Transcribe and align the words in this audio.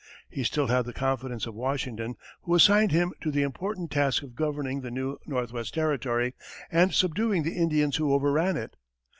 He 0.31 0.43
still 0.43 0.65
had 0.65 0.85
the 0.87 0.93
confidence 0.93 1.45
of 1.45 1.53
Washington, 1.53 2.15
who 2.41 2.55
assigned 2.55 2.91
him 2.91 3.13
to 3.21 3.29
the 3.29 3.43
important 3.43 3.91
task 3.91 4.23
of 4.23 4.33
governing 4.33 4.81
the 4.81 4.89
new 4.89 5.19
Northwest 5.27 5.75
Territory, 5.75 6.33
and 6.71 6.91
subduing 6.91 7.43
the 7.43 7.55
Indians 7.55 7.97
who 7.97 8.11
overran 8.11 8.57
it. 8.57 8.77